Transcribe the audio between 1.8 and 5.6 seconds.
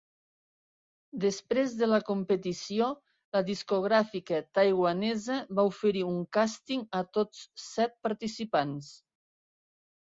de la competició, la discogràfica taiwanesa